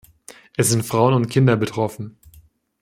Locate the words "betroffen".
1.57-2.17